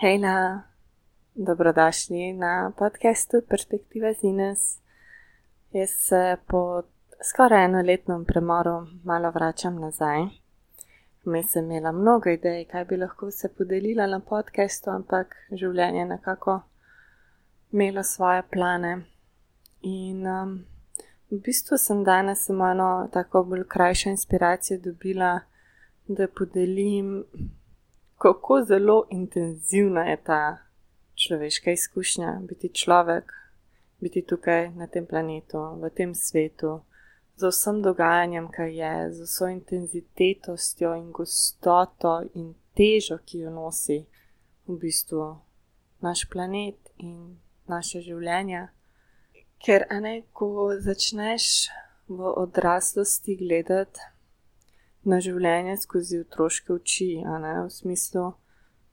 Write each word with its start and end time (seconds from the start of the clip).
Hejla, 0.00 0.62
dobrodošli 1.34 2.32
na 2.32 2.72
podkastu 2.78 3.36
Perspektiva 3.48 4.12
Zines. 4.12 4.78
Jaz 5.72 5.90
se 5.90 6.36
po 6.46 6.82
skoraj 7.24 7.64
enoletnem 7.64 8.24
premoru 8.24 8.86
malo 9.04 9.30
vračam 9.30 9.76
nazaj. 9.80 10.20
Vmes 11.24 11.52
sem 11.52 11.64
imela 11.64 11.92
mnogo 11.92 12.30
idej, 12.30 12.64
kaj 12.64 12.84
bi 12.84 12.96
lahko 12.96 13.30
se 13.30 13.48
podelila 13.58 14.06
na 14.06 14.20
podkastu, 14.20 14.90
ampak 14.90 15.36
življenje 15.52 16.04
nekako 16.04 16.60
imelo 17.72 18.02
svoje 18.02 18.42
plane. 18.50 19.04
In 19.82 20.26
um, 20.26 20.58
v 21.30 21.42
bistvu 21.44 21.76
sem 21.78 22.04
danes 22.04 22.46
samo 22.46 22.70
eno 22.72 23.08
tako 23.12 23.44
bolj 23.44 23.68
krajšo 23.68 24.08
inspiracijo 24.16 24.80
dobila, 24.80 25.40
da 26.08 26.28
podelim 26.28 27.26
kako 28.20 28.62
zelo 28.64 29.06
intenzivna 29.10 30.00
je 30.00 30.16
ta 30.24 30.58
človeška 31.14 31.70
izkušnja, 31.70 32.40
biti 32.48 32.68
človek, 32.74 33.32
biti 34.00 34.26
tukaj 34.26 34.70
na 34.70 34.86
tem 34.86 35.06
planetu, 35.06 35.58
v 35.80 35.90
tem 35.90 36.14
svetu, 36.14 36.80
z 37.36 37.48
vsem 37.48 37.82
dogajanjem, 37.82 38.50
kar 38.52 38.68
je, 38.68 39.12
z 39.12 39.24
vso 39.24 39.48
intenzitetostjo 39.48 40.92
in 40.94 41.08
gostoto 41.12 42.20
in 42.34 42.52
težo, 42.76 43.18
ki 43.24 43.38
jo 43.38 43.50
nosi 43.50 44.04
v 44.68 44.76
bistvu 44.76 45.40
naš 46.04 46.28
planet 46.28 46.92
in 46.98 47.40
naše 47.68 48.04
življenje. 48.04 48.66
Ker, 49.64 49.88
ne, 50.00 50.22
ko 50.32 50.76
začneš 50.76 51.70
v 52.08 52.36
odraslosti 52.36 53.40
gledati 53.40 54.00
na 55.04 55.20
življenje 55.20 55.76
skozi 55.80 56.20
otroške 56.24 56.72
oči, 56.72 57.10
ne, 57.24 57.54
v 57.64 57.70
smislu, 57.72 58.32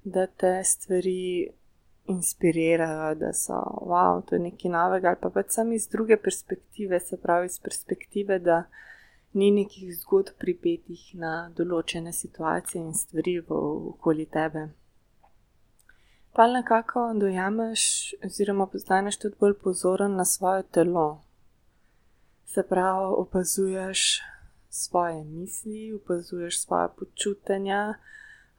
da 0.03 0.27
te 0.27 0.61
stvari 0.63 1.49
inspirirajo, 2.07 3.15
da 3.19 3.33
so, 3.33 3.59
wow, 3.83 4.21
to 4.25 4.35
je 4.35 4.39
nekaj 4.39 4.71
novega, 4.71 5.11
ali 5.11 5.21
pa 5.21 5.29
pač 5.29 5.51
sam 5.57 5.73
iz 5.75 5.87
druge 5.91 6.17
perspektive, 6.17 6.99
se 6.99 7.19
pravi 7.19 7.51
iz 7.51 7.59
perspektive, 7.59 8.39
da 8.39 8.63
ni 9.33 9.51
nekih 9.51 9.91
zgodb 9.99 10.39
pripetih 10.39 11.09
na 11.19 11.49
določene 11.57 12.13
situacije 12.15 12.81
in 12.81 12.93
stvari 12.95 13.39
v 13.43 13.57
okoli 13.93 14.25
tebe. 14.31 14.69
Pa 16.37 16.47
nekako 16.47 17.11
dojameš, 17.19 17.83
oziroma 18.25 18.67
postaneš 18.71 19.17
tudi 19.17 19.35
bolj 19.41 19.57
pozoren 19.63 20.15
na 20.15 20.25
svoje 20.25 20.63
telo. 20.71 21.07
Se 22.45 22.63
pravi, 22.63 23.13
opazuješ 23.17 24.21
svoje 24.69 25.23
misli, 25.23 25.93
opazuješ 25.93 26.61
svoje 26.61 26.89
počutanja, 26.97 27.93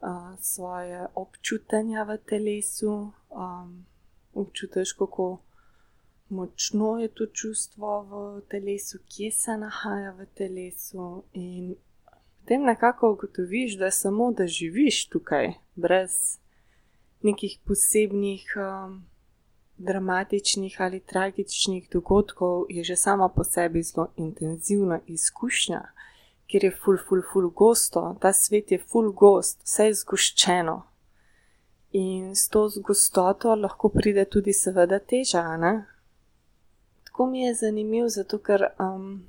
uh, 0.01 0.39
svoje 0.41 1.07
občutanja 1.15 2.03
v 2.03 2.19
telesu, 2.19 3.13
um, 3.31 3.87
občutiš, 4.35 4.93
kako 4.93 5.39
močno 6.29 6.99
je 6.99 7.09
to 7.09 7.27
čustvo 7.27 8.03
v 8.03 8.41
telesu, 8.49 8.99
kje 9.09 9.31
se 9.31 9.57
nahaja 9.57 10.11
v 10.11 10.27
telesu. 10.35 11.23
In 11.33 11.75
potem 12.41 12.63
nekako 12.63 13.13
ugotoviš, 13.13 13.79
da 13.79 13.91
samo 13.91 14.33
da 14.33 14.47
živiš 14.47 15.09
tukaj, 15.09 15.53
brez 15.75 16.39
nekih 17.23 17.59
posebnih. 17.65 18.57
Um, 18.57 19.05
Dramatičnih 19.79 20.81
ali 20.81 21.01
tragičnih 21.01 21.89
dogodkov 21.93 22.67
je 22.69 22.85
že 22.85 22.97
sama 22.97 23.29
po 23.29 23.45
sebi 23.45 23.83
zelo 23.83 24.09
intenzivna 24.17 25.01
izkušnja, 25.07 25.83
ker 26.51 26.65
je 26.65 26.71
ful, 26.71 26.99
ful, 27.09 27.23
ful 27.33 27.51
gosto, 27.51 28.17
ta 28.21 28.33
svet 28.33 28.73
je 28.73 28.79
ful 28.79 29.13
gost, 29.13 29.63
vse 29.63 29.87
je 29.87 29.95
zgoščeno. 29.95 30.83
In 31.93 32.35
s 32.37 32.49
to 32.49 32.69
gostoto 32.85 33.55
lahko 33.55 33.89
pride 33.89 34.25
tudi, 34.25 34.53
seveda, 34.53 34.99
teža. 34.99 35.57
Ne? 35.57 35.87
Tako 37.05 37.27
mi 37.27 37.43
je 37.43 37.55
zanimivo, 37.55 38.09
zato 38.09 38.39
ker 38.39 38.67
um, 38.79 39.25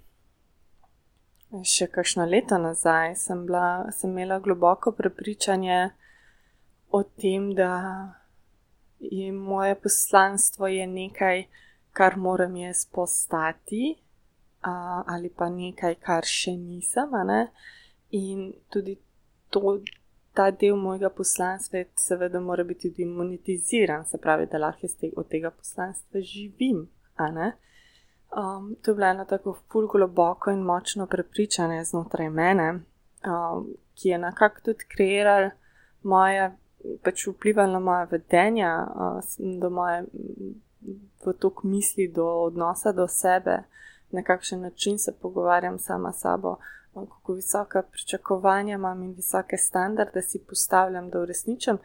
še 1.64 1.88
kakšno 1.88 2.26
leto 2.26 2.58
nazaj 2.58 3.16
sem, 3.16 3.46
bila, 3.46 3.92
sem 3.92 4.12
imela 4.12 4.40
globoko 4.40 4.92
prepričanje 4.92 5.90
o 6.92 7.04
tem, 7.04 7.54
da 7.56 8.19
je 9.00 9.32
moje 9.32 9.76
poslanstvo 9.76 10.68
je 10.68 10.88
nekaj, 10.88 11.44
kar 11.94 12.18
moram 12.18 12.56
jaz 12.56 12.86
postati 12.86 13.96
a, 14.62 15.04
ali 15.08 15.30
pa 15.30 15.50
nekaj, 15.50 15.96
kar 15.96 16.26
še 16.26 16.56
nisem. 16.58 17.16
In 18.12 18.54
tudi 18.70 18.98
to, 19.50 19.80
ta 20.34 20.52
del 20.52 20.76
mojega 20.76 21.10
poslanstva, 21.10 21.84
seveda, 21.96 22.40
mora 22.40 22.64
biti 22.64 22.90
tudi 22.90 23.06
monetiziran, 23.06 24.06
se 24.06 24.18
pravi, 24.18 24.48
da 24.52 24.62
lahko 24.62 24.88
iz 24.88 24.96
tega, 24.98 25.24
tega 25.30 25.52
poslanstva 25.52 26.22
živim. 26.22 26.88
Um, 27.20 28.76
to 28.82 28.92
je 28.92 28.96
bilo 28.96 29.08
eno 29.08 29.26
tako 29.26 29.56
fulgo 29.72 29.98
globoko 29.98 30.52
in 30.52 30.62
močno 30.62 31.08
prepričanje 31.08 31.84
znotraj 31.84 32.30
mene, 32.30 32.70
um, 33.26 33.72
ki 33.98 34.14
je 34.14 34.18
nekako 34.22 34.62
tudi 34.70 34.86
kreiral 34.88 35.50
moje, 36.04 36.52
pač 37.04 37.28
vplival 37.28 37.72
na 37.72 37.80
moje 37.80 38.06
vedenje, 38.12 38.70
moje, 39.70 40.06
v 41.26 41.34
tok 41.40 41.64
misli, 41.64 42.08
do 42.08 42.26
odnosa 42.26 42.92
do 42.92 43.08
sebe 43.08 43.64
na 44.12 44.24
kakšen 44.24 44.62
način 44.62 44.98
se 45.00 45.12
pogovarjam 45.22 45.80
sama 45.80 46.12
s 46.12 46.22
sabo, 46.22 46.58
kako 46.94 47.34
visoka 47.34 47.82
pričakovanja 47.92 48.74
imam 48.74 49.04
in 49.04 49.14
visoke 49.14 49.58
standarde 49.58 50.22
si 50.22 50.44
postavljam, 50.50 51.10
da 51.10 51.22
uresničam 51.22 51.78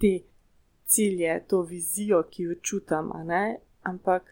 te 0.00 0.18
cilje, 0.84 1.44
to 1.48 1.62
vizijo, 1.62 2.22
ki 2.30 2.42
jo 2.42 2.54
čutam, 2.62 3.10
ampak 3.82 4.22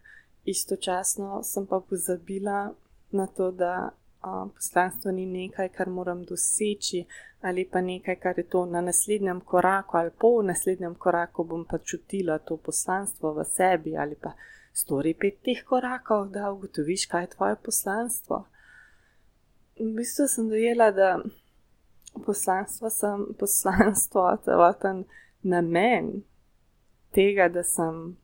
istočasno 0.44 1.42
sem 1.42 1.66
pa 1.66 1.80
pozabila 1.80 2.72
na 3.10 3.26
to, 3.26 3.50
da 3.50 3.90
a, 4.20 4.46
poslanstvo 4.54 5.10
ni 5.10 5.26
nekaj, 5.26 5.68
kar 5.68 5.88
moram 5.88 6.24
doseči, 6.24 7.04
ali 7.40 7.64
pa 7.64 7.80
nekaj, 7.80 8.16
kar 8.16 8.38
je 8.38 8.44
to 8.48 8.66
na 8.66 8.80
naslednjem 8.80 9.40
koraku, 9.40 9.96
ali 9.96 10.10
po 10.18 10.42
naslednjem 10.42 10.94
koraku 10.94 11.44
bom 11.44 11.64
pa 11.64 11.78
čutila 11.78 12.38
to 12.38 12.56
poslanstvo 12.56 13.32
v 13.32 13.44
sebi 13.44 13.96
ali 13.96 14.14
pa 14.14 14.32
stori 14.72 15.14
pet 15.14 15.42
teh 15.42 15.64
korakov, 15.64 16.28
da 16.28 16.52
ugotoviš, 16.52 17.06
kaj 17.06 17.22
je 17.22 17.26
tvoje 17.26 17.56
poslanstvo. 17.64 18.44
V 19.80 19.94
bistvu 19.96 20.28
sem 20.28 20.48
dojela, 20.48 20.90
da 20.90 21.18
poslanstvo 22.26 22.90
sem 22.90 23.26
poslanstvo, 23.40 24.36
celoten 24.44 25.04
namen 25.42 26.22
tega, 27.12 27.48
da 27.48 27.62
sem 27.64 28.16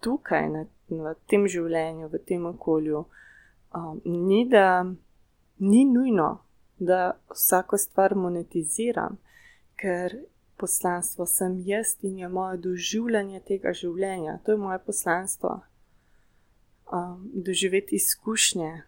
tukaj 0.00 0.48
na, 0.48 0.64
v 0.88 1.14
tem 1.28 1.46
življenju, 1.46 2.08
v 2.08 2.18
tem 2.26 2.46
okolju, 2.46 3.04
um, 3.76 4.00
ni 4.04 4.46
da 4.48 4.86
ni 5.60 5.84
nujno, 5.84 6.44
da 6.78 7.12
vsako 7.30 7.78
stvar 7.78 8.14
monetiziram, 8.14 9.18
ker 9.76 10.16
poslanstvo 10.56 11.26
sem 11.26 11.62
jaz 11.64 11.96
in 12.02 12.18
je 12.18 12.28
moje 12.28 12.56
doživljanje 12.56 13.40
tega 13.40 13.72
življenja. 13.72 14.38
To 14.44 14.52
je 14.52 14.58
moje 14.58 14.78
poslanstvo. 14.86 15.60
Um, 16.92 17.30
doživeti 17.34 17.96
izkušnje 17.96 18.82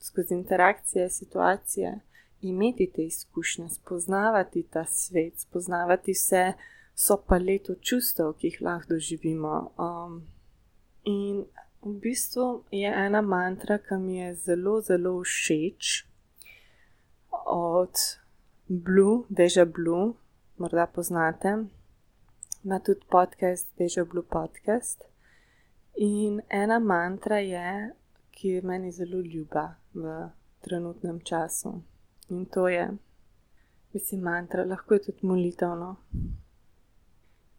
skozi 0.00 0.34
interakcije, 0.34 1.10
situacije, 1.10 2.00
imeti 2.40 2.90
te 2.94 3.02
izkušnje, 3.02 3.68
spoznavati 3.68 4.62
ta 4.62 4.84
svet, 4.84 5.40
spoznavati 5.40 6.12
vse 6.12 6.52
so 6.94 7.16
paleto 7.28 7.74
čustev, 7.74 8.32
ki 8.38 8.46
jih 8.46 8.60
lahko 8.62 8.94
doživimo. 8.94 9.72
Um, 9.78 10.22
in 11.04 11.44
v 11.82 12.00
bistvu 12.00 12.64
je 12.70 12.90
ena 13.06 13.22
mantra, 13.22 13.78
ki 13.78 13.94
mi 13.94 14.18
je 14.18 14.34
zelo, 14.34 14.80
zelo 14.80 15.20
všeč 15.22 16.04
od 17.46 17.94
Blue, 18.68 19.24
Deja 19.28 19.64
Blue 19.64 20.14
morda 20.58 20.86
poznate, 20.86 21.64
ima 22.64 22.78
tudi 22.78 23.00
podcast, 23.10 23.68
Deja 23.78 24.04
Blue 24.04 24.22
Podcast. 24.22 25.04
In 25.96 26.40
ena 26.50 26.78
mantra 26.78 27.38
je, 27.38 27.90
ki 28.30 28.48
je 28.48 28.62
meni 28.62 28.92
zelo 28.92 29.20
ljuba 29.20 29.74
v 29.94 30.28
trenutnem 30.60 31.20
času. 31.20 31.82
In 32.28 32.46
to 32.46 32.68
je, 32.68 32.88
mislim, 33.92 34.20
mantra, 34.20 34.64
lahko 34.64 34.94
je 34.94 35.02
tudi 35.02 35.26
molitevno. 35.26 35.96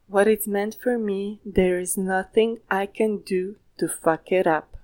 What 0.08 0.28
is 0.28 0.48
meant 0.48 0.76
for 0.84 0.98
me, 0.98 1.40
there 1.46 1.82
is 1.82 1.98
nothing 1.98 2.58
I 2.70 2.88
can 2.88 3.18
do 3.18 3.56
to 3.80 3.88
fuck 3.88 4.32
it 4.32 4.46
up. 4.46 4.78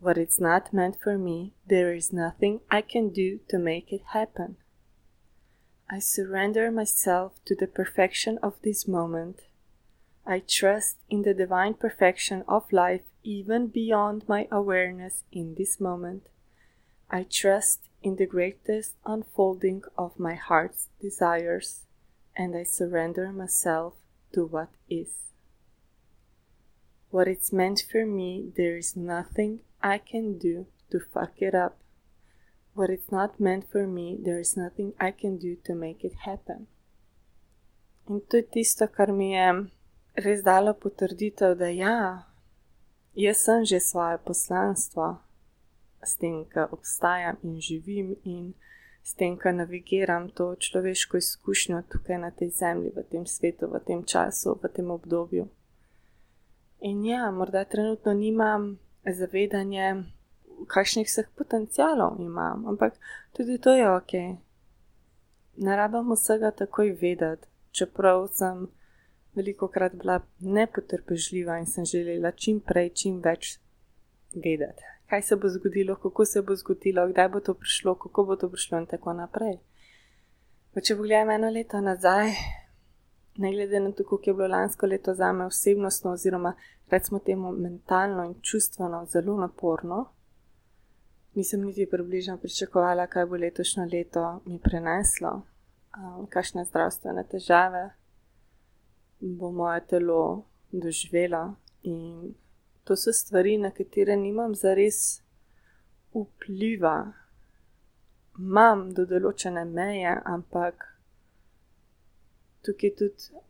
What 0.00 0.18
is 0.18 0.40
not 0.40 0.72
meant 0.72 0.96
for 1.00 1.16
me, 1.16 1.52
there 1.66 1.94
is 1.94 2.12
nothing 2.12 2.60
I 2.70 2.80
can 2.80 3.10
do 3.10 3.38
to 3.48 3.58
make 3.58 3.92
it 3.92 4.02
happen. 4.12 4.56
I 5.88 5.98
surrender 6.00 6.70
myself 6.70 7.32
to 7.44 7.54
the 7.54 7.66
perfection 7.66 8.38
of 8.42 8.54
this 8.62 8.88
moment. 8.88 9.42
I 10.26 10.40
trust 10.40 10.96
in 11.10 11.22
the 11.22 11.34
divine 11.34 11.74
perfection 11.74 12.44
of 12.48 12.72
life 12.72 13.02
even 13.22 13.68
beyond 13.68 14.28
my 14.28 14.48
awareness 14.50 15.24
in 15.30 15.54
this 15.54 15.78
moment. 15.78 16.28
I 17.10 17.24
trust 17.24 17.88
in 18.02 18.16
the 18.16 18.26
greatest 18.26 18.94
unfolding 19.04 19.82
of 19.98 20.18
my 20.18 20.34
heart's 20.34 20.88
desires, 21.00 21.82
and 22.34 22.56
I 22.56 22.62
surrender 22.62 23.32
myself 23.32 23.94
to 24.32 24.46
what 24.46 24.70
is. 24.88 25.31
What 27.12 27.28
it's 27.28 27.52
meant 27.52 27.84
for 27.92 28.06
me, 28.06 28.52
there 28.56 28.78
is 28.78 28.96
nothing 28.96 29.60
I 29.82 29.98
can 29.98 30.38
do 30.38 30.64
to 30.90 30.98
fuck 30.98 31.42
it 31.42 31.54
up. 31.54 31.76
What 32.72 32.88
it's 32.88 33.12
not 33.12 33.38
meant 33.38 33.70
for 33.70 33.86
me, 33.86 34.16
there 34.18 34.40
is 34.40 34.56
nothing 34.56 34.94
I 34.98 35.10
can 35.10 35.36
do 35.36 35.56
to 35.66 35.74
make 35.74 36.04
it 36.04 36.14
happen. 36.24 36.68
In 38.08 38.22
to 38.28 38.36
je 38.36 38.42
tisto, 38.42 38.88
kar 38.88 39.12
mi 39.12 39.32
je 39.32 39.68
res 40.24 40.42
dalo 40.42 40.72
potrditev, 40.72 41.58
da 41.58 41.68
ja, 41.68 42.24
jaz 43.14 43.44
sem 43.44 43.64
že 43.64 43.80
svoje 43.80 44.18
poslanstvo, 44.24 45.18
s 46.02 46.16
tem, 46.16 46.46
da 46.54 46.64
obstajam 46.72 47.36
in 47.42 47.60
živim, 47.60 48.16
in 48.24 48.54
s 49.04 49.12
tem, 49.14 49.36
da 49.36 49.52
navigiram 49.52 50.30
to 50.30 50.54
človeško 50.56 51.16
izkušnjo 51.16 51.82
tukaj 51.92 52.18
na 52.18 52.30
tej 52.30 52.50
zemlji, 52.50 52.96
v 52.96 53.04
tem 53.04 53.26
svetu, 53.26 53.68
v 53.68 53.84
tem 53.84 54.00
času, 54.04 54.56
v 54.62 54.72
tem 54.72 54.90
obdobju. 54.90 55.48
In 56.82 57.04
ja, 57.06 57.30
morda 57.30 57.64
trenutno 57.64 58.12
nimam 58.12 58.78
zavedanja, 59.06 60.02
kakšnih 60.66 61.06
vseh 61.06 61.28
potencialov 61.38 62.18
imam, 62.20 62.66
ampak 62.66 62.98
tudi 63.36 63.58
to 63.58 63.70
je 63.70 63.86
ok. 63.90 64.12
Ne 65.56 65.76
rabimo 65.76 66.14
vsega 66.18 66.50
takoj 66.50 66.90
vedeti, 67.00 67.46
čeprav 67.70 68.26
sem 68.34 68.66
veliko 69.34 69.68
krat 69.68 69.94
bila 69.94 70.20
nepotrpežljiva 70.40 71.58
in 71.58 71.66
sem 71.66 71.84
želela 71.84 72.32
čim 72.32 72.60
prej, 72.60 72.90
čim 72.90 73.20
več 73.24 73.58
vedeti, 74.34 74.82
kaj 75.06 75.22
se 75.22 75.36
bo 75.36 75.48
zgodilo, 75.48 75.96
kako 76.02 76.24
se 76.24 76.42
bo 76.42 76.56
zgodilo, 76.56 77.06
kdaj 77.08 77.28
bo 77.28 77.40
to 77.40 77.54
prišlo, 77.54 77.94
kako 77.94 78.24
bo 78.24 78.36
to 78.36 78.50
prišlo 78.50 78.82
in 78.82 78.86
tako 78.86 79.12
naprej. 79.12 79.60
Pa 80.74 80.80
če 80.80 80.96
pogledam 80.96 81.30
eno 81.30 81.50
leto 81.52 81.80
nazaj, 81.80 82.34
ne 83.36 83.52
glede 83.52 83.80
na 83.80 83.92
to, 83.92 84.04
kako 84.04 84.22
je 84.26 84.34
bilo 84.34 84.48
lansko 84.48 84.86
leto 84.86 85.14
za 85.14 85.32
me 85.32 85.44
osebnostno, 85.44 86.10
oziroma 86.10 86.54
recimo 86.90 87.18
temu 87.18 87.52
mentalno 87.52 88.24
in 88.24 88.34
čustveno 88.40 89.06
zelo 89.06 89.36
naporno, 89.36 90.08
nisem 91.34 91.64
niti 91.64 91.88
približno 91.90 92.36
pričakovala, 92.38 93.06
kaj 93.06 93.26
bo 93.26 93.36
letošnje 93.36 93.88
leto 93.92 94.40
mi 94.46 94.58
preneslo, 94.58 95.42
um, 95.96 96.26
kakšne 96.26 96.64
zdravstvene 96.64 97.24
težave 97.24 97.90
bo 99.22 99.50
moje 99.50 99.86
telo 99.86 100.44
doživelo. 100.72 101.54
In 101.82 102.34
to 102.84 102.96
so 102.96 103.12
stvari, 103.12 103.58
na 103.58 103.70
katere 103.70 104.16
nimam 104.16 104.54
zares 104.54 105.22
vpliva. 106.14 107.12
Imam 108.38 108.90
do 108.94 109.04
določene 109.06 109.64
meje, 109.64 110.14
ampak 110.24 110.91
tukaj 112.64 112.94
tudi 112.98 113.42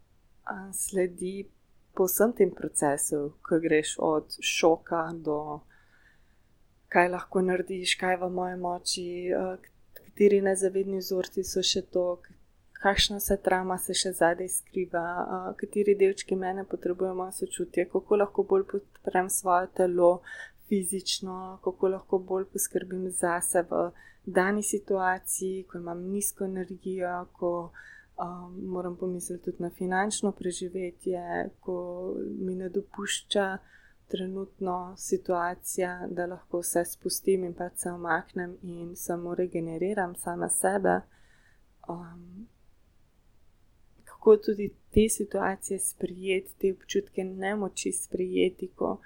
sledi 0.72 1.48
po 1.94 2.06
vsem 2.08 2.32
tem 2.32 2.50
procesu, 2.50 3.32
ko 3.42 3.60
greš 3.60 3.96
od 3.98 4.36
šoka 4.40 5.04
do 5.14 5.60
kaj 6.92 7.08
lahko 7.08 7.40
narediš, 7.40 7.96
kaj 8.00 8.16
v 8.20 8.28
moje 8.30 8.56
moči, 8.60 9.08
kateri 9.96 10.40
nezavedni 10.44 11.00
vzorci 11.00 11.44
so 11.44 11.62
še 11.64 11.82
to, 11.94 12.06
kakšna 12.82 13.20
se 13.20 13.36
trama 13.44 13.78
se 13.78 13.94
še 13.96 14.12
zadaj 14.18 14.50
skriva, 14.52 15.04
kateri 15.60 15.94
delčki 15.96 16.36
mene 16.36 16.64
potrebujejo 16.68 17.16
moje 17.16 17.36
sočutje, 17.40 17.86
kako 17.92 18.20
lahko 18.24 18.44
bolj 18.48 18.66
podprem 18.74 19.30
svoje 19.30 19.70
telo 19.76 20.10
fizično, 20.68 21.60
kako 21.64 21.94
lahko 21.96 22.18
bolj 22.18 22.48
poskrbim 22.52 23.08
zase 23.10 23.64
v 23.70 23.86
dani 24.26 24.62
situaciji, 24.62 25.64
ko 25.68 25.80
imam 25.80 26.04
nizko 26.12 26.44
energijo, 26.44 27.14
ko 27.38 27.72
um, 28.16 28.64
moram 28.66 28.96
pomisliti 28.96 29.44
tudi 29.44 29.62
na 29.62 29.70
finančno 29.70 30.32
preživetje, 30.32 31.50
ko 31.60 32.14
mi 32.38 32.54
ne 32.54 32.68
dopušča 32.68 33.58
trenutno 34.08 34.94
situacija, 34.98 36.06
da 36.10 36.26
lahko 36.26 36.60
vse 36.60 36.84
spustim 36.84 37.44
in 37.44 37.54
pa 37.54 37.70
se 37.70 37.90
omaknem 37.90 38.56
in 38.62 38.96
samo 38.96 39.34
regeneriram 39.34 40.14
sama 40.14 40.48
sebe. 40.48 41.00
Um, 41.88 42.48
kako 44.04 44.36
tudi 44.36 44.74
te 44.90 45.08
situacije 45.08 45.78
sprijeti, 45.78 46.54
te 46.58 46.72
občutke 46.72 47.24
nemoči 47.24 47.92
sprijeti, 47.92 48.68
ko 48.76 48.98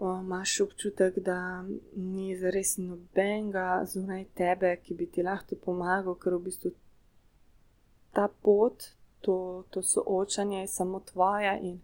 imaš 0.00 0.60
občutek, 0.60 1.18
da 1.18 1.64
ni 1.96 2.36
zares 2.36 2.76
nobenega 2.76 3.84
zunaj 3.86 4.24
tebe, 4.34 4.76
ki 4.82 4.94
bi 4.94 5.06
ti 5.06 5.22
lahko 5.22 5.56
pomagal, 5.64 6.14
ker 6.14 6.34
v 6.34 6.44
bistvu 6.48 6.72
ta 8.12 8.28
pot, 8.42 8.84
to, 9.20 9.64
to 9.70 9.82
soočanje 9.82 10.60
je 10.60 10.68
samo 10.68 11.00
tvoja 11.00 11.58
in 11.58 11.80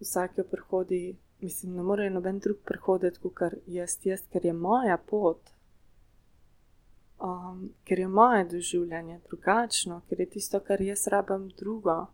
vsak 0.00 0.38
jo 0.38 0.44
prehodi 0.44 1.16
mislim, 1.44 1.74
ne 1.74 1.82
more 1.82 2.10
noben 2.10 2.38
drug 2.38 2.56
prehoditi 2.64 3.18
kot 3.22 3.58
jaz, 3.66 3.98
jaz, 4.04 4.22
ker 4.32 4.46
je 4.46 4.52
moja 4.52 4.96
pot, 5.10 5.50
um, 7.20 7.68
ker 7.84 7.98
je 7.98 8.08
moje 8.08 8.44
doživljanje 8.44 9.20
drugačno, 9.28 10.00
ker 10.08 10.20
je 10.20 10.30
tisto, 10.36 10.60
kar 10.60 10.80
jaz 10.80 11.06
rabim 11.12 11.48
drugo. 11.58 12.06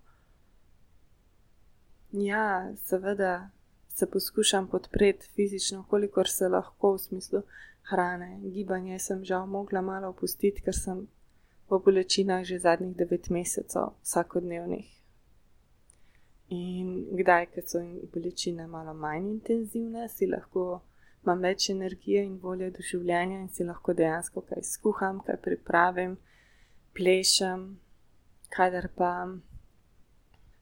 Ja, 2.12 2.72
seveda 2.84 3.50
se 3.88 4.10
poskušam 4.10 4.66
podpreti 4.69 5.31
fizično, 5.34 5.84
kolikor 5.90 6.28
se 6.28 6.48
lahko 6.48 6.92
v 6.92 6.98
smislu 6.98 7.42
hrane. 7.90 8.40
Gibanje 8.42 8.98
sem 8.98 9.25
žal 9.25 9.46
mogla 9.46 9.81
malo 9.81 10.08
opustiti, 10.08 10.62
ker 10.62 10.75
sem 10.75 11.06
v 11.70 11.78
bolečinah 11.84 12.44
že 12.44 12.58
zadnjih 12.58 12.96
devet 12.96 13.31
mesecev, 13.31 13.94
vsakodnevnih. 14.02 14.88
In 16.50 17.06
kdaj, 17.14 17.46
ker 17.55 17.62
so 17.62 17.78
bolečine 18.12 18.67
malo 18.67 18.94
manj 18.94 19.28
intenzivne, 19.31 20.08
si 20.08 20.26
lahko 20.26 20.81
imam 21.22 21.44
več 21.46 21.69
energije 21.70 22.25
in 22.25 22.38
volje 22.43 22.70
do 22.75 22.82
življenja 22.82 23.38
in 23.38 23.49
si 23.49 23.64
lahko 23.64 23.94
dejansko 23.94 24.43
kaj 24.49 24.64
skuham, 24.67 25.20
kaj 25.22 25.38
pripravim, 25.44 26.17
plešem, 26.96 27.78
kadar 28.50 28.88
pa 28.96 29.12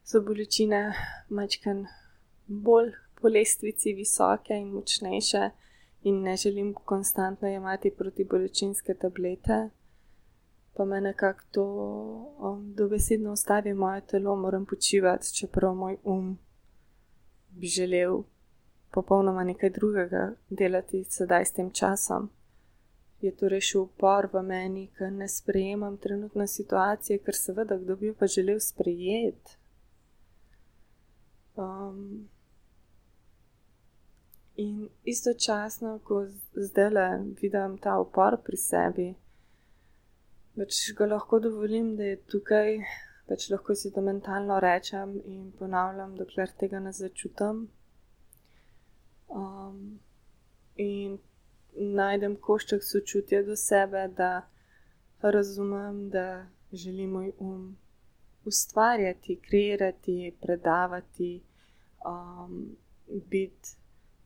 so 0.04 0.20
bolečine 0.20 0.82
mačken 1.30 1.86
bolj 2.48 2.92
po 3.20 3.32
lestvici 3.32 3.94
visoke 3.96 4.56
in 4.56 4.68
močnejše 4.74 5.50
in 6.08 6.22
ne 6.22 6.36
želim 6.36 6.74
konstantno 6.74 7.48
jemati 7.48 7.90
protibolečinske 7.90 8.94
tablete 8.94 9.70
pa 10.78 10.84
me 10.84 11.00
nekako 11.00 11.40
to 11.50 11.64
um, 12.38 12.74
dobesedno 12.74 13.32
ustavi 13.32 13.74
moje 13.74 14.00
telo, 14.00 14.36
moram 14.36 14.66
počivati, 14.66 15.34
čeprav 15.34 15.74
moj 15.74 15.96
um 16.04 16.38
bi 17.50 17.66
želel 17.66 18.22
popolnoma 18.90 19.44
nekaj 19.44 19.70
drugega 19.70 20.32
delati 20.50 21.04
sedaj 21.04 21.44
s 21.44 21.52
tem 21.52 21.70
časom. 21.70 22.30
Je 23.20 23.34
torej 23.34 23.60
še 23.60 23.78
upor 23.78 24.30
v 24.32 24.42
meni, 24.46 24.86
ker 24.94 25.10
ne 25.12 25.26
sprejemam 25.28 25.96
trenutne 25.98 26.46
situacije, 26.46 27.18
ker 27.18 27.34
seveda 27.34 27.78
kdo 27.82 27.96
bi 27.96 28.14
pa 28.14 28.26
želel 28.26 28.60
sprejeti. 28.60 29.58
Um, 31.56 32.28
in 34.56 34.88
istočasno, 35.04 35.98
ko 36.04 36.26
zdaj 36.54 36.90
le 36.90 37.08
vidim 37.42 37.78
ta 37.82 37.98
upor 37.98 38.38
pri 38.44 38.56
sebi, 38.56 39.14
Pač 40.58 40.78
ga 40.98 41.06
lahko 41.06 41.38
dovolim, 41.38 41.92
da 41.96 42.06
je 42.10 42.16
tukaj, 42.32 42.78
pač 43.30 43.44
lahko 43.52 43.74
si 43.78 43.92
to 43.94 44.02
mentalno 44.02 44.56
rečem 44.60 45.12
in 45.24 45.52
ponavljam, 45.58 46.16
dokler 46.18 46.50
tega 46.62 46.80
ne 46.82 46.92
začutim. 46.92 47.60
Um, 49.40 50.00
in 50.74 51.18
najdem 52.00 52.34
košček 52.48 52.82
sočutja 52.82 53.44
do 53.46 53.54
sebe, 53.56 54.08
da 54.20 54.32
razumem, 55.22 56.08
da 56.10 56.24
želim 56.72 57.10
moj 57.10 57.30
um 57.38 57.76
ustvarjati, 58.44 59.38
kreirati, 59.46 60.36
predavati, 60.40 61.42
um, 62.02 62.76
biti 63.30 63.76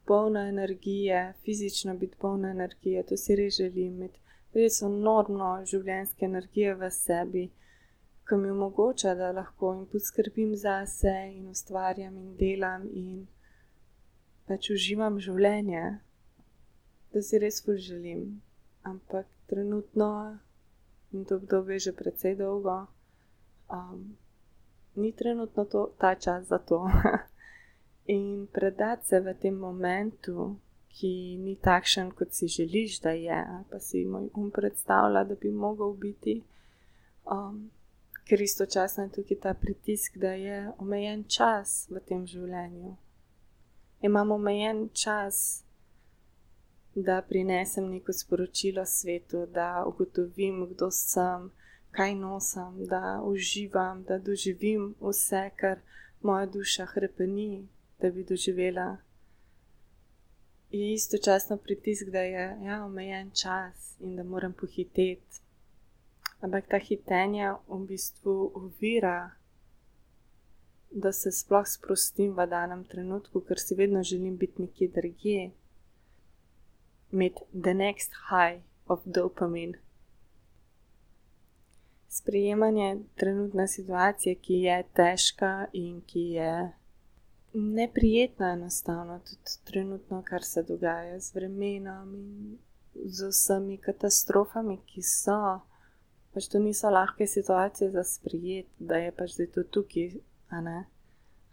polna 0.05 0.49
energije, 0.49 1.35
fizično 1.45 1.95
biti 1.95 2.17
polna 2.21 2.51
energije, 2.51 3.07
to 3.07 3.17
si 3.17 3.37
res 3.37 3.57
želim 3.57 3.95
imeti 3.95 4.22
res 4.55 4.83
enormno 4.83 5.51
življenjske 5.69 6.27
energije 6.29 6.75
v 6.81 6.91
sebi, 6.91 7.45
ki 8.29 8.39
mi 8.39 8.51
omogoča, 8.51 9.15
da 9.15 9.33
lahko 9.33 9.73
in 9.79 9.87
poskrbim 9.93 10.55
za 10.57 10.77
sebe 10.87 11.33
in 11.37 11.49
ustvarjam 11.51 12.17
in 12.17 12.37
delam 12.37 12.87
in 13.03 13.27
pač 14.47 14.71
uživam 14.75 15.19
življenje, 15.27 15.85
da 17.13 17.23
si 17.23 17.41
res 17.43 17.61
bolj 17.67 17.81
želim. 17.89 18.25
Ampak 18.83 19.29
trenutno 19.47 20.39
in 21.13 21.25
to 21.25 21.37
obdobje 21.37 21.79
že 21.87 21.93
precej 21.93 22.37
dolgo, 22.37 22.87
um, 23.71 24.17
ni 24.97 25.13
trenutno 25.13 25.65
to, 25.65 25.93
ta 25.99 26.15
čas 26.15 26.49
za 26.49 26.59
to. 26.59 26.85
in 28.17 28.47
predati 28.47 29.07
se 29.07 29.21
v 29.21 29.35
tem 29.35 29.55
momentu, 29.55 30.57
ki 30.93 31.37
ni 31.41 31.57
takšen, 31.57 32.11
kot 32.11 32.33
si 32.33 32.49
želiš, 32.49 33.01
da 33.01 33.11
je, 33.11 33.39
ali 33.49 33.65
pa 33.71 33.79
si 33.81 34.05
moj 34.05 34.29
um 34.35 34.51
predstavlja, 34.51 35.25
da 35.25 35.35
bi 35.35 35.51
mogel 35.51 35.93
biti. 35.93 36.43
Um, 37.25 37.71
ker 38.29 38.41
istočasno 38.41 39.05
je 39.05 39.13
tukaj 39.13 39.41
ta 39.41 39.55
pritisk, 39.55 40.17
da 40.17 40.33
je 40.33 40.73
omejen 40.79 41.25
čas 41.25 41.89
v 41.91 42.01
tem 42.01 42.27
življenju. 42.27 42.97
Imam 44.03 44.31
omejen 44.31 44.89
čas, 44.93 45.65
da 46.95 47.23
prinesem 47.23 47.89
neko 47.91 48.13
sporočilo 48.13 48.85
svetu, 48.87 49.47
da 49.47 49.85
ugotovim, 49.87 50.67
kdo 50.75 50.91
sem, 50.91 51.51
kaj 51.91 52.15
nosim, 52.15 52.85
da 52.87 53.21
uživam, 53.25 54.03
da 54.05 54.19
doživim 54.19 54.95
vse, 55.01 55.51
kar 55.57 55.81
moja 56.23 56.47
duša 56.47 56.87
hrepeni, 56.87 57.67
da 58.01 58.11
bi 58.11 58.25
doživela. 58.25 58.97
Je 60.73 60.93
istočasno 60.93 61.57
pritisk, 61.57 62.09
da 62.09 62.19
je 62.19 62.45
ja, 62.65 62.85
omejen 62.85 63.31
čas 63.31 63.97
in 64.01 64.17
da 64.17 64.23
moram 64.23 64.53
pohiteti. 64.53 65.41
Ampak 66.41 66.67
ta 66.69 66.79
hitenja 66.79 67.57
v 67.69 67.79
bistvu 67.87 68.53
ovira, 68.55 69.31
da 70.91 71.13
se 71.13 71.33
sploh 71.33 71.69
sprostim 71.69 72.33
v 72.37 72.47
danem 72.47 72.85
trenutku, 72.85 73.41
ker 73.41 73.61
si 73.61 73.75
vedno 73.75 74.03
želim 74.03 74.37
biti 74.37 74.63
nekje 74.63 74.89
drugje. 74.89 75.51
Med 77.11 77.33
the 77.53 77.75
next 77.75 78.11
high 78.31 78.63
of 78.87 79.01
dopamine 79.05 79.79
sprejemanje 82.13 82.99
trenutne 83.15 83.69
situacije, 83.69 84.35
ki 84.35 84.55
je 84.55 84.85
težka 84.95 85.67
in 85.73 86.01
ki 86.07 86.21
je 86.21 86.73
neprijetna, 87.55 88.53
enostavno 88.53 89.19
tudi 89.19 89.57
trenutno, 89.65 90.23
kar 90.23 90.45
se 90.45 90.63
dogaja 90.63 91.21
z 91.21 91.35
vremenom 91.35 92.15
in 92.15 92.59
z 92.95 93.29
vsemi 93.29 93.79
katastrofami, 93.79 94.79
ki 94.87 95.03
so. 95.03 95.61
Pač 96.33 96.49
to 96.49 96.59
niso 96.59 96.91
lahke 96.91 97.27
situacije 97.27 97.91
za 97.91 98.05
sprijet, 98.05 98.67
da 98.79 98.97
je 98.97 99.13
pač 99.13 99.35
zdaj 99.35 99.51
to 99.53 99.65
tukaj, 99.65 100.15
a 100.49 100.61
ne. 100.61 100.79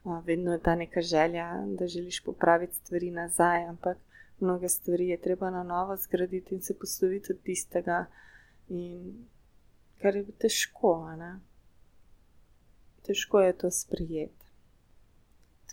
A, 0.04 0.22
vedno 0.26 0.54
je 0.54 0.62
ta 0.64 0.76
neka 0.76 1.02
želja, 1.02 1.66
da 1.80 1.88
želiš 1.88 2.24
popraviti 2.24 2.76
stvari 2.76 3.12
nazaj, 3.12 3.66
ampak 3.66 3.98
mnoge 4.40 4.70
stvari 4.70 5.08
je 5.08 5.22
treba 5.22 5.50
na 5.50 5.64
novo 5.64 5.98
zgraditi 5.98 6.56
in 6.56 6.62
se 6.62 6.78
posloviti 6.80 7.34
od 7.34 7.42
tistega. 7.44 8.06
In 8.70 9.28
kar 10.02 10.16
je 10.16 10.26
težko, 10.32 11.12
ne? 11.18 11.40
težko 13.04 13.42
je 13.42 13.54
to 13.58 13.72
sprijeti. 13.72 14.39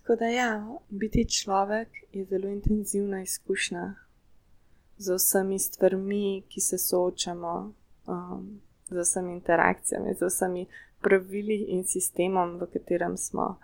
Tako 0.06 0.18
da, 0.18 0.26
ja, 0.26 0.78
biti 0.88 1.28
človek 1.28 1.88
je 2.12 2.25
zelo 2.25 2.48
intenzivna 2.48 3.22
izkušnja 3.22 3.94
z 4.96 5.14
vsemi 5.14 5.58
stvarmi, 5.58 6.42
ki 6.48 6.60
se 6.60 6.78
soočamo, 6.78 7.72
um, 8.06 8.60
z 8.90 9.00
vsemi 9.00 9.32
interakcijami, 9.32 10.14
z 10.14 10.26
vsemi 10.26 10.66
pravili 11.00 11.54
in 11.54 11.84
sistemom, 11.84 12.54
v 12.60 12.68
katerem 12.72 13.16
smo, 13.16 13.58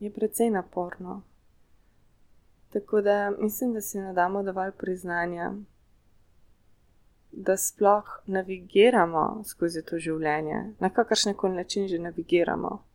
je 0.00 0.12
precej 0.12 0.50
naporno. 0.50 1.22
Tako 2.72 3.00
da 3.00 3.32
mislim, 3.38 3.72
da 3.72 3.80
si 3.80 3.98
ne 3.98 4.12
damo 4.12 4.42
dovolj 4.42 4.72
priznanja 4.72 5.54
da 7.32 7.56
sploh 7.56 8.20
navigiramo 8.26 9.42
skozi 9.44 9.82
to 9.82 9.98
življenje, 9.98 10.74
na 10.80 10.90
kakršen 10.90 11.34
koli 11.34 11.56
način 11.56 11.88
že 11.88 11.98
navigiramo. 11.98 12.85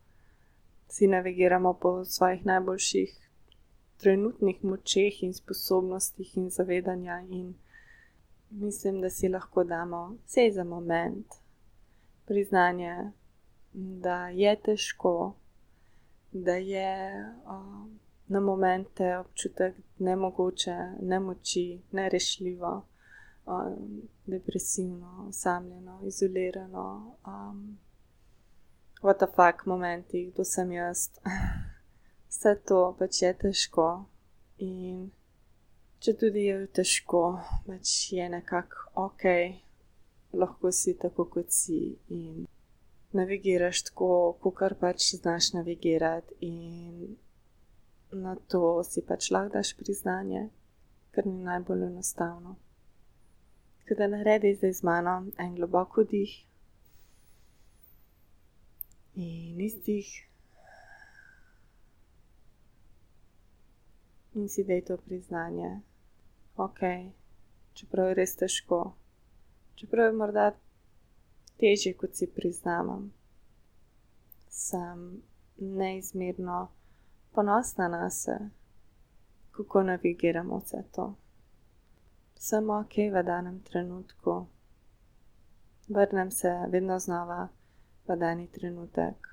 Si 0.92 1.06
navigiramo 1.08 1.72
po 1.74 2.04
svojih 2.04 2.42
najboljših 2.46 3.12
trenutnih 3.96 4.64
močeh 4.64 5.22
in 5.22 5.32
sposobnostih 5.34 6.36
in 6.36 6.50
zavedanja, 6.50 7.20
in 7.30 7.54
mislim, 8.50 9.00
da 9.00 9.10
si 9.10 9.28
lahko 9.28 9.64
damo 9.64 10.16
vse 10.26 10.50
za 10.54 10.64
moment 10.64 11.26
priznanje, 12.26 13.10
da 13.72 14.28
je 14.28 14.56
težko, 14.60 15.34
da 16.32 16.54
je 16.54 17.24
uh, 17.44 17.88
na 18.28 18.40
momente 18.40 19.18
občutek 19.18 19.74
nemogoče, 19.98 20.76
nemoči, 21.00 21.80
nerešljivo 21.92 22.82
um, 23.46 24.02
depresivno, 24.26 25.26
osamljeno, 25.28 26.00
izolirano, 26.04 27.16
um, 27.26 27.78
what 29.02 29.18
the 29.18 29.26
fuck, 29.26 29.66
momenti, 29.66 30.30
kdo 30.30 30.44
sem 30.44 30.72
jaz. 30.72 31.10
Vse 32.30 32.54
to 32.66 32.94
pač 32.98 33.22
je 33.22 33.32
težko. 33.34 33.88
In 34.62 35.10
če 36.02 36.14
tudi 36.20 36.46
je 36.46 36.60
težko, 36.78 37.22
pač 37.66 38.12
je 38.14 38.28
nekako 38.30 38.92
ok, 39.06 39.24
lahko 40.38 40.70
si 40.70 40.94
tako, 40.94 41.26
kot 41.34 41.50
si. 41.50 41.80
In 42.14 42.46
navigiraš 43.12 43.82
tako, 43.90 44.38
kot 44.40 44.78
pač 44.80 45.10
znaš 45.18 45.52
navigirati, 45.58 46.38
in 46.46 47.18
na 48.12 48.36
to 48.48 48.84
si 48.86 49.02
pač 49.02 49.32
lahko 49.34 49.58
daš 49.58 49.74
priznanje, 49.76 50.46
ker 51.10 51.26
ni 51.26 51.42
najbolj 51.42 51.88
enostavno. 51.90 52.54
Tako 53.82 53.98
da 53.98 54.06
naredi 54.14 54.54
zdaj 54.54 54.78
z 54.78 54.86
mano 54.86 55.18
en 55.42 55.54
globok 55.58 55.98
vdih 56.04 56.51
in 59.14 59.60
izdih. 59.60 60.08
In 64.34 64.48
si 64.48 64.64
dej 64.64 64.84
to 64.84 64.96
priznanje. 64.96 65.80
Ok, 66.56 66.80
čeprav 67.74 68.08
je 68.08 68.14
res 68.14 68.36
težko, 68.36 68.94
čeprav 69.74 70.10
je 70.10 70.16
morda 70.16 70.46
težje, 71.60 71.94
kot 71.96 72.16
si 72.16 72.28
priznavam, 72.28 73.12
sem 74.48 75.22
neizmerno 75.56 76.68
ponosna 77.32 77.88
na 77.88 78.10
sebe, 78.10 78.50
kako 79.52 79.82
navigiramo 79.82 80.60
vse 80.60 80.84
to 80.92 81.12
sem 82.42 82.66
ok 82.66 83.14
v 83.14 83.22
danem 83.22 83.62
trenutku. 83.62 84.46
Vrnem 85.88 86.30
se 86.30 86.50
vedno 86.68 86.98
znova 86.98 87.48
v 88.06 88.16
dani 88.16 88.48
trenutek 88.48 89.28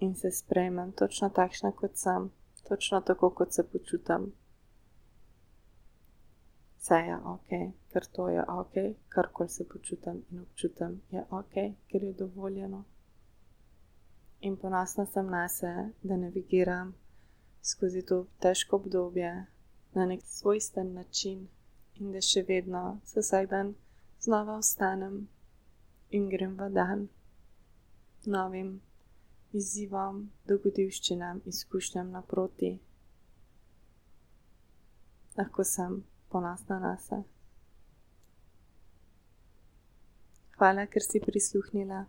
in 0.00 0.14
se 0.14 0.30
sprejmem 0.30 0.92
točno 0.92 1.28
takšna, 1.28 1.72
kot 1.72 1.96
sem, 1.96 2.30
točno 2.68 3.00
tako, 3.00 3.30
kot 3.30 3.52
se 3.52 3.62
počutam. 3.72 4.32
Vse 6.78 6.94
je 6.94 7.16
ok, 7.16 7.48
ker 7.92 8.06
to 8.12 8.28
je 8.28 8.44
ok, 8.48 8.74
karkoli 9.08 9.48
se 9.48 9.68
počutam 9.68 10.22
in 10.30 10.40
občutam, 10.40 11.00
je 11.10 11.24
ok, 11.30 11.54
ker 11.88 12.02
je 12.02 12.12
dovoljeno. 12.12 12.84
In 14.40 14.56
ponosna 14.56 15.06
sem 15.06 15.26
na 15.26 15.48
sebe, 15.48 15.90
da 16.02 16.16
navigiram 16.16 16.94
skozi 17.62 18.02
to 18.02 18.26
težko 18.38 18.76
obdobje 18.76 19.46
na 19.94 20.06
nek 20.06 20.20
svojsten 20.24 20.94
način, 20.94 21.48
in 21.94 22.12
da 22.12 22.20
še 22.20 22.42
vedno 22.48 23.00
vsak 23.04 23.50
dan 23.50 23.74
znova 24.20 24.56
ostanem 24.56 25.28
in 26.10 26.28
grem 26.28 26.56
v 26.58 26.70
dan 26.74 27.08
novim 28.26 28.80
izzivom, 29.52 30.30
dogodivščinam, 30.46 31.42
izkušnjam 31.46 32.10
naproti. 32.10 32.78
Lahko 35.38 35.64
sem 35.64 36.02
ponosna 36.28 36.78
na 36.78 36.94
sebe. 36.98 37.26
Hvala, 40.60 40.84
ker 40.86 41.02
si 41.02 41.22
prisluhnila. 41.24 42.04